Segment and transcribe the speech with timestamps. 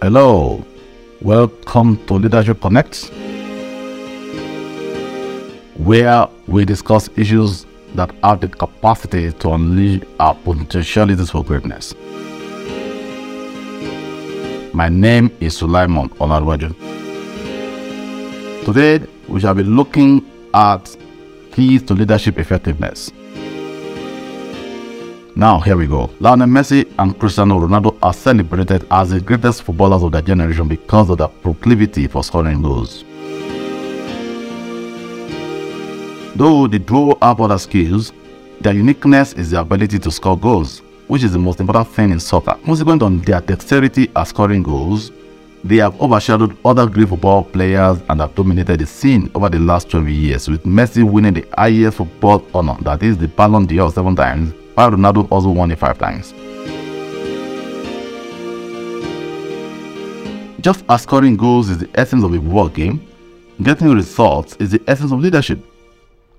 [0.00, 0.64] Hello,
[1.22, 3.10] welcome to Leadership Connect,
[5.76, 11.96] where we discuss issues that have the capacity to unleash our potentialities for greatness.
[14.72, 16.76] My name is Sulaiman Onarwaju.
[18.66, 20.24] Today, we shall be looking
[20.54, 20.96] at
[21.50, 23.10] keys to leadership effectiveness.
[25.38, 26.10] Now, here we go.
[26.18, 31.10] Lionel Messi and Cristiano Ronaldo are celebrated as the greatest footballers of their generation because
[31.10, 33.04] of their proclivity for scoring goals.
[36.34, 38.12] Though they do have other skills,
[38.60, 42.18] their uniqueness is their ability to score goals, which is the most important thing in
[42.18, 42.58] soccer.
[42.64, 45.12] Consequent on their dexterity at scoring goals,
[45.62, 49.88] they have overshadowed other great football players and have dominated the scene over the last
[49.88, 54.16] 12 years, with Messi winning the highest football honor, that is the Ballon d'Or seven
[54.16, 56.32] times, while Ronaldo also won it five times.
[60.60, 63.04] Just as scoring goals is the essence of a football game,
[63.64, 65.58] getting results is the essence of leadership.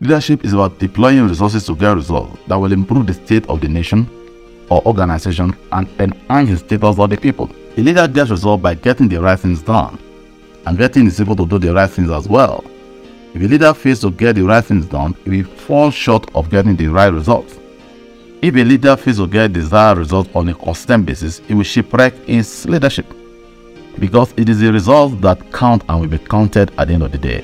[0.00, 3.68] Leadership is about deploying resources to get results that will improve the state of the
[3.68, 4.10] nation
[4.68, 7.48] or organization and enhance the status of the people.
[7.76, 9.96] A leader gets results by getting the right things done
[10.66, 12.64] and getting his people to do the right things as well.
[13.32, 16.50] If a leader fails to get the right things done, he will fall short of
[16.50, 17.58] getting the right results.
[18.44, 22.12] If a leader fails to get desired results on a consistent basis, he will shipwreck
[22.26, 23.06] his leadership
[23.98, 27.12] because it is the results that count and will be counted at the end of
[27.12, 27.40] the day.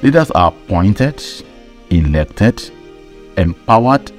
[0.00, 1.20] Leaders are appointed,
[1.90, 2.70] elected,
[3.36, 4.12] empowered,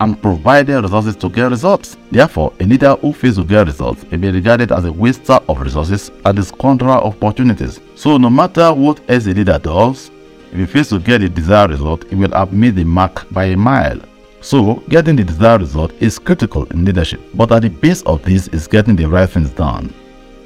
[0.00, 1.96] and provided resources to get results.
[2.10, 5.62] Therefore, a leader who fails to get results may be regarded as a waster of
[5.62, 7.80] resources and a squanderer of opportunities.
[7.94, 10.10] So, no matter what else a leader does,
[10.52, 13.44] if you fail to get the desired result, he will have made the mark by
[13.44, 14.00] a mile.
[14.40, 18.48] So, getting the desired result is critical in leadership, but at the base of this
[18.48, 19.92] is getting the right things done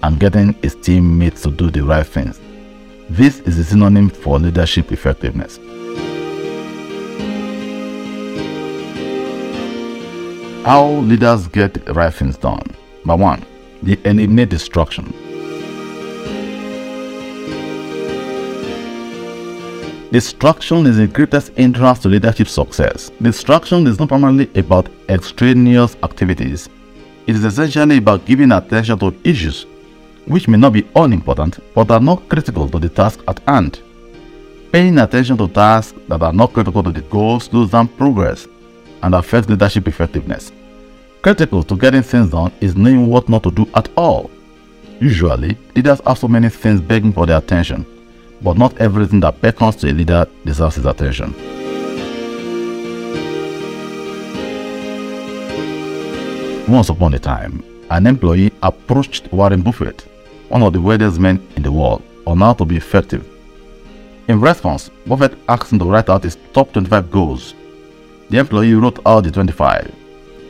[0.03, 2.41] and getting his teammates to do the right things.
[3.11, 5.59] This is a synonym for leadership effectiveness.
[10.65, 12.65] How leaders get the right things done?
[13.05, 13.45] Number one,
[13.83, 15.13] they eliminate destruction.
[20.13, 23.11] Destruction is the greatest hindrance to leadership success.
[23.23, 26.69] Destruction is not primarily about extraneous activities.
[27.27, 29.65] It is essentially about giving attention to issues
[30.27, 33.81] which may not be unimportant but are not critical to the task at hand.
[34.71, 38.47] Paying attention to tasks that are not critical to the goal slows down progress
[39.03, 40.53] and affects leadership effectiveness.
[41.23, 44.31] Critical to getting things done is knowing what not to do at all.
[45.01, 47.87] Usually, leaders have so many things begging for their attention
[48.43, 51.33] but not everything that beckons to a leader deserves his attention.
[56.69, 60.03] Once upon a time, an employee approached Warren Buffett,
[60.49, 63.29] one of the wealthiest men in the world, on how to be effective.
[64.29, 67.55] In response, Buffett asked him to write out his top 25 goals.
[68.31, 69.95] The employee wrote out the 25.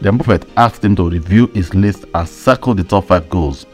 [0.01, 3.67] Then Buffett asked him to review his list and circle the top 5 goals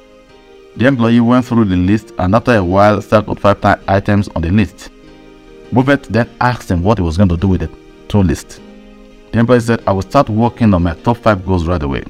[0.78, 3.58] the employee went through the list and after a while circled five
[3.88, 4.90] items on the list.
[5.72, 7.70] Buffett then asked him what he was going to do with the
[8.06, 8.60] two list.
[9.32, 12.04] The employee said, I will start working on my top 5 goals right away.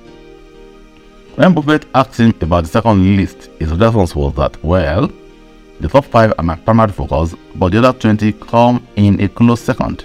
[1.37, 5.11] When Buffett asked him about the second list, his response was that, well,
[5.81, 9.63] the top 5 are my primary focus, but the other 20 come in a close
[9.63, 10.05] second.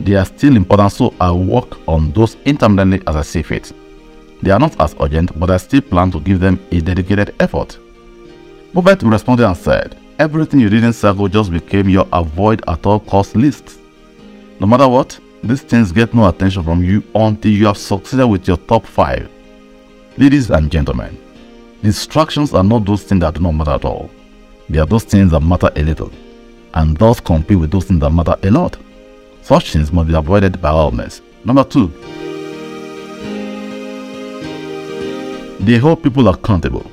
[0.00, 3.72] They are still important, so I work on those intermittently as I see fit.
[4.44, 7.78] They are not as urgent, but I still plan to give them a dedicated effort.
[8.74, 13.36] Buffett responded and said, Everything you didn't circle just became your avoid at all cost
[13.36, 13.78] list.
[14.60, 18.46] No matter what, these things get no attention from you until you have succeeded with
[18.46, 19.30] your top 5.
[20.18, 21.18] Ladies and gentlemen,
[21.82, 24.10] distractions are not those things that do not matter at all.
[24.68, 26.12] They are those things that matter a little,
[26.74, 28.76] and thus compete with those things that matter a lot.
[29.40, 31.22] Such things must be avoided by all means.
[31.46, 32.23] Number 2.
[35.64, 36.84] They hold people accountable.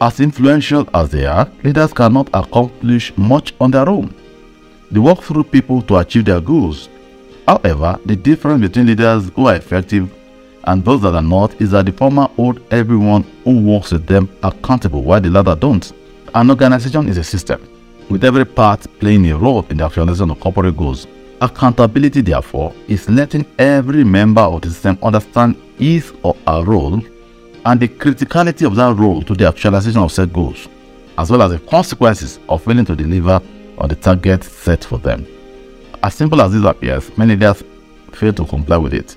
[0.00, 4.14] As influential as they are, leaders cannot accomplish much on their own.
[4.92, 6.88] They work through people to achieve their goals.
[7.48, 10.14] However, the difference between leaders who are effective
[10.62, 14.28] and those that are not is that the former hold everyone who works with them
[14.44, 15.92] accountable while the latter don't.
[16.32, 17.60] An organization is a system,
[18.08, 21.08] with every part playing a role in the actualization of corporate goals.
[21.40, 27.02] Accountability, therefore, is letting every member of the system understand his or her role
[27.64, 30.68] and the criticality of that role to the actualization of set goals,
[31.18, 33.40] as well as the consequences of failing to deliver
[33.78, 35.26] on the target set for them.
[36.02, 37.62] As simple as this appears, many leaders
[38.12, 39.16] fail to comply with it.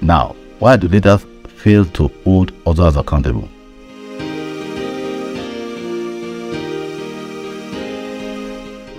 [0.00, 1.24] Now, why do leaders
[1.58, 3.48] fail to hold others accountable.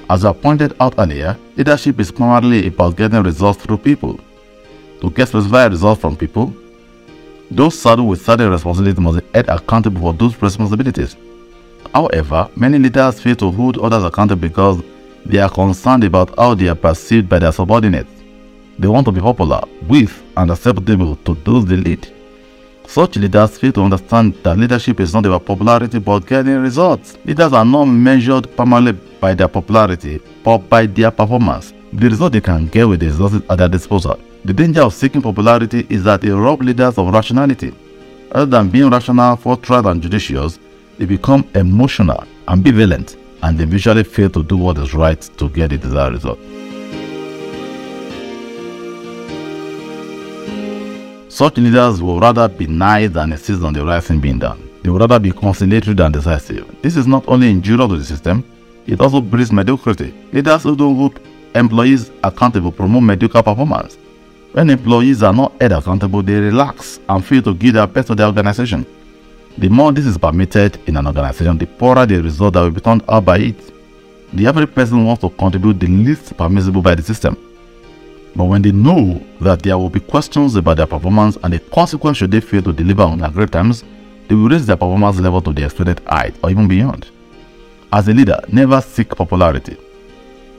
[0.09, 4.19] As I pointed out earlier, leadership is primarily about getting results through people.
[5.01, 6.53] To get specified results from people,
[7.51, 11.15] those saddled with certain responsibilities must be held accountable for those responsibilities.
[11.93, 14.83] However, many leaders fail to hold others accountable because
[15.25, 18.09] they are concerned about how they are perceived by their subordinates.
[18.77, 22.07] They want to be popular with and acceptable to those they lead.
[22.87, 27.17] Such leaders fail to understand that leadership is not about popularity but getting results.
[27.25, 31.73] Leaders are not measured primarily by their popularity but by their performance.
[31.93, 34.19] The result they can get with the resources at their disposal.
[34.45, 37.73] The danger of seeking popularity is that they rob leaders of rationality.
[38.33, 40.59] Rather than being rational, forthright, and judicious,
[40.97, 45.71] they become emotional, ambivalent, and they usually fail to do what is right to get
[45.71, 46.39] the desired result.
[51.29, 54.69] Such leaders will rather be nice than insist on the right thing being done.
[54.83, 56.81] They will rather be conciliatory than decisive.
[56.81, 58.45] This is not only injurious to the system,
[58.87, 60.13] it also breeds mediocrity.
[60.31, 61.19] Leaders who don't hold
[61.55, 63.97] employees accountable promote mediocre performance.
[64.51, 68.15] When employees are not held accountable, they relax and fail to give their best to
[68.15, 68.85] the organization.
[69.57, 72.81] The more this is permitted in an organization, the poorer the result that will be
[72.81, 73.73] turned out by it.
[74.33, 77.37] The average person wants to contribute the least permissible by the system.
[78.35, 82.17] But when they know that there will be questions about their performance and the consequence
[82.17, 83.83] should they fail to deliver on agreed terms,
[84.27, 87.09] they will raise their performance level to the expected height or even beyond.
[87.91, 89.77] As a leader, never seek popularity.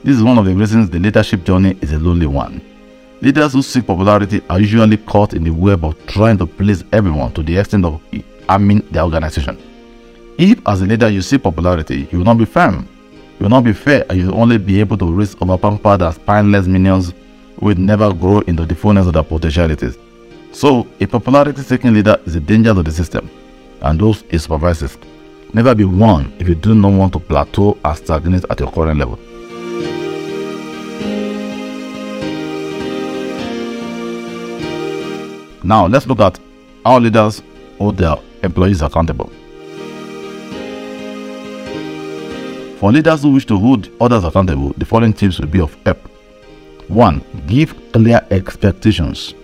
[0.03, 2.61] This is one of the reasons the leadership journey is a lonely one.
[3.21, 7.31] Leaders who seek popularity are usually caught in the web of trying to please everyone
[7.33, 8.01] to the extent of
[8.49, 9.59] harming their organization.
[10.39, 12.87] If, as a leader, you seek popularity, you will not be firm,
[13.39, 16.15] you will not be fair, and you will only be able to raise overpampered and
[16.15, 17.13] spineless minions
[17.59, 19.99] who will never grow into the fullness of their potentialities.
[20.51, 23.29] So, a popularity seeking leader is a danger to the system
[23.83, 24.97] and those it supervises.
[25.53, 28.97] Never be one if you do not want to plateau and stagnate at your current
[28.97, 29.19] level.
[35.63, 36.39] Now, let's look at
[36.83, 37.41] how leaders
[37.77, 39.31] hold their employees accountable.
[42.79, 45.99] For leaders who wish to hold others accountable, the following tips will be of help.
[46.87, 47.23] 1.
[47.45, 49.35] Give clear expectations.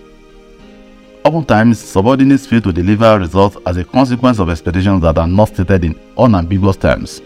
[1.24, 5.84] Oftentimes, subordinates fail to deliver results as a consequence of expectations that are not stated
[5.84, 7.22] in unambiguous terms.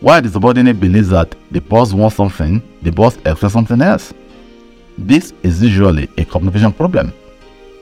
[0.00, 4.14] While the subordinate believes that the boss wants something, the boss expects something else.
[4.96, 7.12] This is usually a communication problem.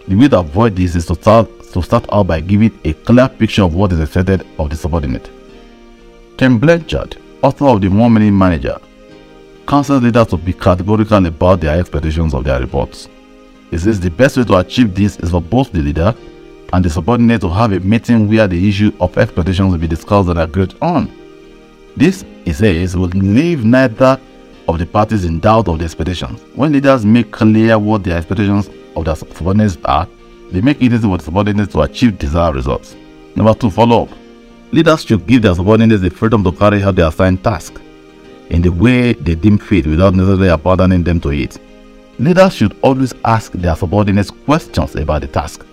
[0.09, 3.29] The way to avoid this is to start, to start out by giving a clear
[3.29, 5.31] picture of what is expected of the subordinate.
[6.39, 8.79] Ken Blanchard, author of The Minute Manager,
[9.67, 13.07] counsels leaders to be categorical about their expectations of their reports.
[13.71, 16.15] He says the best way to achieve this is for both the leader
[16.73, 20.31] and the subordinate to have a meeting where the issue of expectations will be discussed
[20.31, 21.13] and agreed on.
[21.99, 24.19] This, he says, will leave neither
[24.69, 26.41] of the parties in doubt of the expectations.
[26.55, 30.09] When leaders make clear what their expectations of their subordinates are,
[30.51, 32.97] they make it easy for subordinates to achieve desired results.
[33.37, 34.11] Number two, follow up.
[34.73, 37.81] Leaders should give their subordinates the freedom to carry out their assigned task
[38.51, 41.59] in the way they deem fit without necessarily abandoning them to it.
[42.19, 45.65] Leaders should always ask their subordinates questions about the task.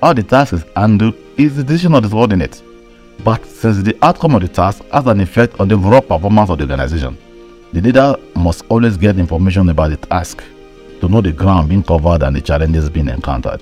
[0.00, 2.62] How the task is handled is the decision of the subordinate,
[3.24, 6.58] but since the outcome of the task has an effect on the overall performance of
[6.58, 7.16] the organization,
[7.72, 10.42] the leader must always get information about the task
[11.02, 13.60] to know the ground being covered and the challenges being encountered.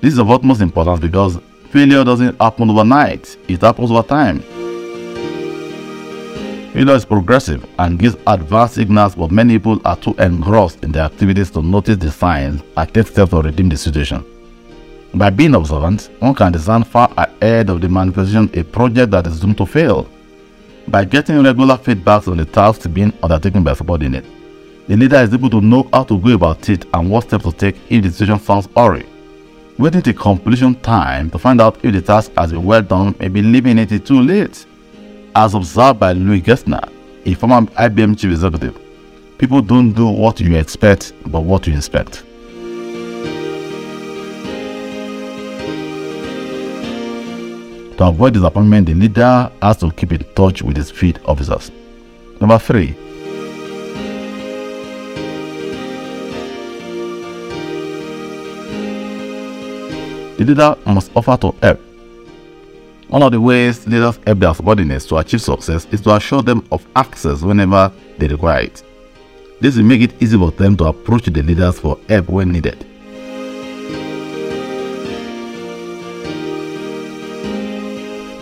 [0.00, 1.40] This is of utmost importance because
[1.70, 4.40] failure doesn't happen overnight, it happens over time.
[6.72, 11.02] Failure is progressive and gives advanced signals, but many people are too engrossed in their
[11.02, 14.24] activities to notice the signs and take steps to redeem the situation.
[15.14, 19.40] By being observant, one can design far ahead of the manifestation a project that is
[19.40, 20.08] doomed to fail.
[20.90, 24.26] By getting regular feedbacks on the tasks being undertaken by subordinates,
[24.86, 27.52] the leader is able to know how to go about it and what steps to
[27.52, 29.04] take if the situation sounds awry.
[29.76, 33.28] Waiting till completion time to find out if the task has been well done may
[33.28, 34.64] be leaving it too late.
[35.34, 36.90] As observed by Louis Gerstner,
[37.26, 38.80] a former IBM chief executive,
[39.36, 42.24] people don't do what you expect, but what you inspect.
[47.98, 51.70] To avoid disappointment, the leader has to keep in touch with his field officers.
[52.40, 52.92] Number three,
[60.36, 61.80] the leader must offer to help
[63.08, 66.66] one of the ways leaders help their subordinates to achieve success is to assure them
[66.70, 68.82] of access whenever they require it.
[69.60, 72.87] This will make it easy for them to approach the leaders for help when needed.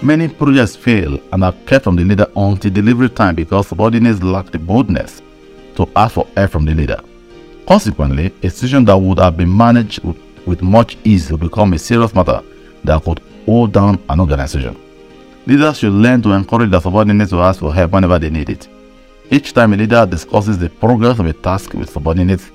[0.07, 4.53] Many projects fail and are kept from the leader until delivery time because subordinates lack
[4.53, 5.21] the boldness
[5.75, 7.01] to ask for help from the leader.
[7.67, 12.15] Consequently, a situation that would have been managed with, much ease will become a serious
[12.15, 12.41] matter
[12.85, 14.77] that could hold down an organization.
[15.45, 18.69] Leaders should learn to encourage their subordinates to ask for help whenever they need it.
[19.33, 22.53] Each time a leader discusses the progress of a task with subordinates,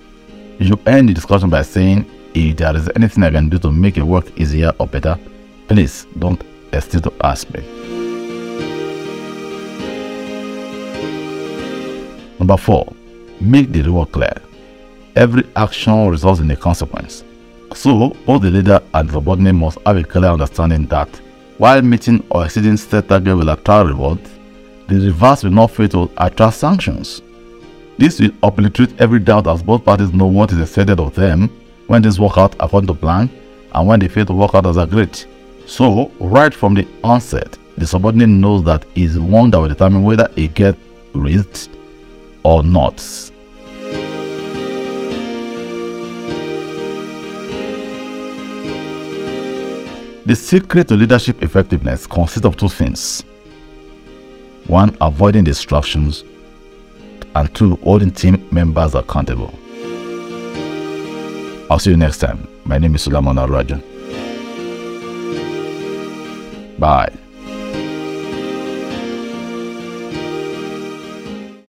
[0.58, 3.72] you should end the discussion by saying, if there is anything I can do to
[3.74, 5.20] make your work easier or better,
[5.67, 6.41] please don't
[7.23, 7.61] ask me.
[12.39, 12.93] Number four,
[13.39, 14.33] make the reward clear.
[15.15, 17.23] Every action results in a consequence.
[17.75, 21.09] So, both the leader and the subordinate must have a clear understanding that
[21.57, 24.29] while meeting or exceeding set target will attract rewards,
[24.87, 27.21] the reverse will not fail to attract sanctions.
[27.97, 31.49] This will obliterate every doubt as both parties know what is expected of them
[31.87, 33.29] when things work out according to plan
[33.73, 35.23] and when they fail to work out as agreed.
[35.71, 40.29] So, right from the onset, the subordinate knows that is one that will determine whether
[40.35, 40.77] he gets
[41.13, 41.71] raised
[42.43, 42.97] or not.
[50.25, 53.21] The secret to leadership effectiveness consists of two things.
[54.67, 56.25] One, avoiding distractions,
[57.33, 59.57] and two, holding team members accountable.
[61.71, 62.45] I'll see you next time.
[62.65, 63.90] My name is Suleiman Rajan.
[66.81, 67.20] Bye.